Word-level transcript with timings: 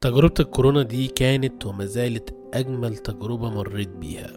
تجربة 0.00 0.34
الكورونا 0.40 0.82
دي 0.82 1.06
كانت 1.08 1.66
وما 1.66 1.84
زالت 1.84 2.34
أجمل 2.54 2.96
تجربة 2.96 3.50
مريت 3.50 3.88
بيها. 3.88 4.30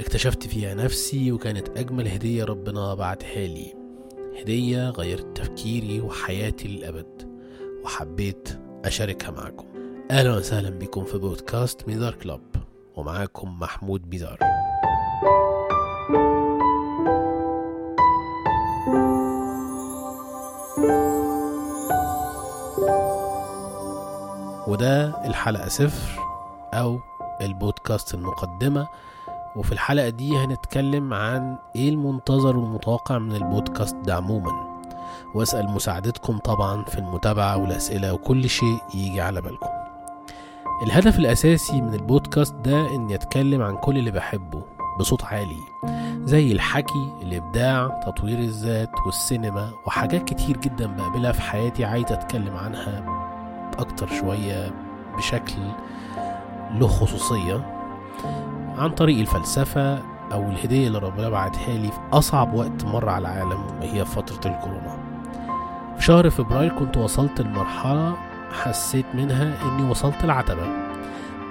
اكتشفت 0.00 0.46
فيها 0.46 0.74
نفسي 0.74 1.32
وكانت 1.32 1.78
أجمل 1.78 2.08
هدية 2.08 2.44
ربنا 2.44 2.94
بعتها 2.94 3.46
لي 3.46 3.74
هدية 4.40 4.90
غيرت 4.90 5.36
تفكيري 5.36 6.00
وحياتي 6.00 6.68
للأبد 6.68 7.28
وحبيت 7.84 8.48
أشاركها 8.84 9.30
معكم. 9.30 9.66
أهلا 10.10 10.36
وسهلا 10.36 10.70
بكم 10.70 11.04
في 11.04 11.18
بودكاست 11.18 11.88
ميزار 11.88 12.14
كلاب 12.14 12.42
ومعاكم 12.96 13.58
محمود 13.60 14.08
ميزار. 14.10 14.38
وده 24.68 25.26
الحلقة 25.26 25.68
صفر 25.68 26.20
أو 26.74 27.00
البودكاست 27.40 28.14
المقدمة. 28.14 28.88
وفي 29.56 29.72
الحلقة 29.72 30.08
دي 30.08 30.36
هنتكلم 30.38 31.14
عن 31.14 31.56
إيه 31.76 31.88
المنتظر 31.88 32.56
والمتوقع 32.56 33.18
من 33.18 33.34
البودكاست 33.36 33.96
ده 33.96 34.14
عموما. 34.14 34.52
وأسأل 35.34 35.70
مساعدتكم 35.70 36.38
طبعا 36.38 36.84
في 36.84 36.98
المتابعة 36.98 37.56
والأسئلة 37.56 38.12
وكل 38.14 38.48
شيء 38.48 38.78
يجي 38.94 39.20
على 39.20 39.40
بالكم. 39.40 39.66
الهدف 40.82 41.18
الأساسي 41.18 41.80
من 41.80 41.94
البودكاست 41.94 42.54
ده 42.54 42.94
إني 42.94 43.14
أتكلم 43.14 43.62
عن 43.62 43.76
كل 43.76 43.98
اللي 43.98 44.10
بحبه 44.10 44.62
بصوت 45.00 45.24
عالي 45.24 45.56
زي 46.24 46.52
الحكي 46.52 47.12
الإبداع 47.22 47.88
تطوير 48.06 48.38
الذات 48.38 48.90
والسينما 49.06 49.70
وحاجات 49.86 50.24
كتير 50.24 50.56
جدا 50.56 50.86
بقابلها 50.86 51.32
في 51.32 51.40
حياتي 51.42 51.84
عايز 51.84 52.12
أتكلم 52.12 52.56
عنها 52.56 53.13
أكتر 53.80 54.06
شوية 54.06 54.70
بشكل 55.16 55.62
له 56.74 56.86
خصوصية 56.86 57.74
عن 58.78 58.90
طريق 58.90 59.18
الفلسفة 59.18 60.02
أو 60.32 60.42
الهدية 60.42 60.86
اللي 60.86 60.98
ربنا 60.98 61.28
بعتها 61.28 61.74
لي 61.74 61.88
في 61.88 61.98
أصعب 62.12 62.54
وقت 62.54 62.84
مر 62.84 63.08
على 63.08 63.28
العالم 63.28 63.66
وهي 63.80 64.04
فترة 64.04 64.50
الكورونا. 64.52 64.98
في 65.96 66.04
شهر 66.04 66.30
فبراير 66.30 66.78
كنت 66.78 66.96
وصلت 66.96 67.40
لمرحلة 67.40 68.16
حسيت 68.62 69.06
منها 69.14 69.54
إني 69.62 69.90
وصلت 69.90 70.24
العتبة 70.24 70.66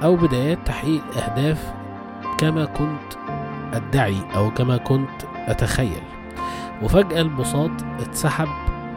أو 0.03 0.15
بدايات 0.15 0.57
تحقيق 0.65 1.01
أهداف 1.17 1.73
كما 2.37 2.65
كنت 2.65 3.13
أدعي 3.73 4.17
أو 4.35 4.51
كما 4.53 4.77
كنت 4.77 5.23
أتخيل. 5.47 6.03
وفجأة 6.83 7.21
البساط 7.21 7.71
اتسحب 7.99 8.47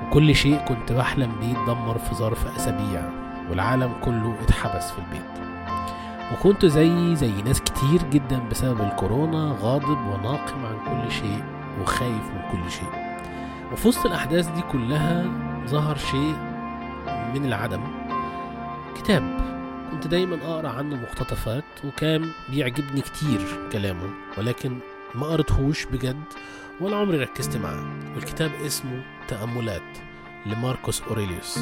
وكل 0.06 0.34
شيء 0.34 0.56
كنت 0.56 0.92
بحلم 0.92 1.32
بيه 1.40 1.52
اتدمر 1.62 1.98
في 1.98 2.14
ظرف 2.14 2.56
أسابيع. 2.56 3.25
والعالم 3.50 3.92
كله 4.04 4.36
اتحبس 4.42 4.90
في 4.90 4.98
البيت. 4.98 5.46
وكنت 6.32 6.66
زي 6.66 7.16
زي 7.16 7.42
ناس 7.42 7.60
كتير 7.60 8.02
جدا 8.10 8.48
بسبب 8.50 8.80
الكورونا 8.80 9.56
غاضب 9.60 9.98
وناقم 9.98 10.66
عن 10.66 10.78
كل 10.86 11.12
شيء 11.12 11.44
وخايف 11.82 12.30
من 12.34 12.40
كل 12.52 12.70
شيء. 12.70 13.16
وفي 13.72 13.88
وسط 13.88 14.06
الأحداث 14.06 14.48
دي 14.48 14.62
كلها 14.62 15.24
ظهر 15.66 15.96
شيء 15.96 16.36
من 17.34 17.44
العدم. 17.44 17.80
كتاب. 18.94 19.46
كنت 19.90 20.06
دايما 20.06 20.36
أقرأ 20.44 20.68
عنه 20.68 20.96
مقتطفات 20.96 21.64
وكان 21.84 22.30
بيعجبني 22.50 23.00
كتير 23.00 23.68
كلامه 23.72 24.10
ولكن 24.38 24.78
ما 25.14 25.26
قريتهوش 25.26 25.84
بجد 25.84 26.22
ولا 26.80 26.96
عمري 26.96 27.18
ركزت 27.18 27.56
معاه. 27.56 27.84
والكتاب 28.14 28.50
اسمه 28.66 29.02
تأملات. 29.28 30.05
لماركوس 30.46 31.02
أوريليوس. 31.02 31.58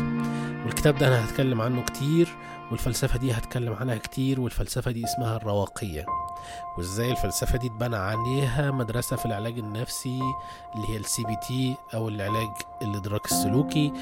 والكتاب 0.64 0.98
ده 0.98 1.08
أنا 1.08 1.24
هتكلم 1.24 1.60
عنه 1.60 1.82
كتير 1.82 2.28
والفلسفة 2.70 3.18
دي 3.18 3.32
هتكلم 3.32 3.72
عنها 3.80 3.96
كتير 3.96 4.41
والفلسفة 4.41 4.91
دي 4.91 5.04
اسمها 5.04 5.36
الرواقية. 5.36 6.06
وإزاي 6.78 7.10
الفلسفة 7.10 7.58
دي 7.58 7.66
اتبنى 7.66 7.96
عليها؟ 7.96 8.70
مدرسة 8.70 9.16
في 9.16 9.26
العلاج 9.26 9.58
النفسي 9.58 10.20
اللي 10.75 10.88
هي 10.88 10.97
ال 10.97 11.22
CBT 11.25 11.76
أو 11.94 12.09
العلاج 12.09 12.50
الإدراك 12.82 13.25
السلوكي. 13.25 13.92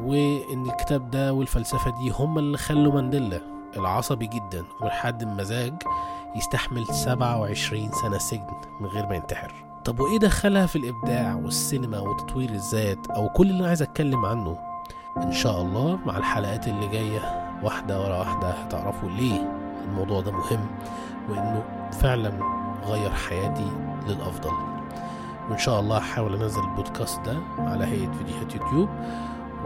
وإن 0.00 0.70
الكتاب 0.70 1.10
ده 1.10 1.32
والفلسفة 1.32 1.90
دي 1.90 2.10
هم 2.10 2.38
اللي 2.38 2.58
خلوا 2.58 2.92
مانديلا 2.92 3.40
العصبي 3.76 4.26
جدا 4.26 4.64
ولحد 4.80 5.22
المزاج 5.22 5.74
يستحمل 6.36 6.86
27 6.86 7.90
سنة 8.02 8.18
سجن 8.18 8.46
من 8.80 8.86
غير 8.86 9.06
ما 9.06 9.14
ينتحر. 9.14 9.73
طب 9.84 10.00
وإيه 10.00 10.18
دخلها 10.18 10.66
في 10.66 10.76
الإبداع 10.76 11.34
والسينما 11.34 11.98
وتطوير 12.00 12.50
الذات 12.50 13.06
أو 13.10 13.28
كل 13.28 13.50
اللي 13.50 13.66
عايز 13.68 13.82
أتكلم 13.82 14.26
عنه؟ 14.26 14.58
إن 15.16 15.32
شاء 15.32 15.62
الله 15.62 15.98
مع 16.06 16.16
الحلقات 16.18 16.68
اللي 16.68 16.86
جاية 16.88 17.20
واحدة 17.62 18.00
ورا 18.00 18.18
واحدة 18.18 18.50
هتعرفوا 18.50 19.08
ليه 19.08 19.48
الموضوع 19.88 20.20
ده 20.20 20.32
مهم 20.32 20.66
وإنه 21.28 21.62
فعلا 21.92 22.32
غير 22.84 23.10
حياتي 23.10 23.66
للأفضل. 24.08 24.50
وإن 25.50 25.58
شاء 25.58 25.80
الله 25.80 25.96
هحاول 25.98 26.42
أنزل 26.42 26.60
البودكاست 26.62 27.20
ده 27.20 27.38
على 27.58 27.84
هيئة 27.84 28.10
فيديوهات 28.12 28.54
يوتيوب 28.54 28.88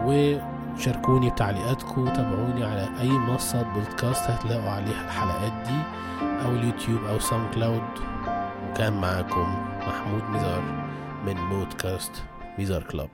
وشاركوني 0.05 1.29
بتعليقاتكم 1.29 2.01
وتابعوني 2.01 2.63
على 2.63 2.89
أي 2.99 3.09
منصة 3.09 3.61
بودكاست 3.73 4.23
هتلاقوا 4.29 4.69
عليها 4.69 5.05
الحلقات 5.05 5.53
دي 5.67 5.79
أو 6.45 6.51
اليوتيوب 6.51 7.03
أو 7.03 7.19
ساوند 7.19 7.53
كلاود. 7.53 7.81
كان 8.77 8.93
معاكم 9.01 9.55
محمود 9.87 10.23
ميزار 10.23 10.61
من 11.25 11.49
بودكاست 11.49 12.11
ميزار 12.57 12.83
كلوب. 12.83 13.09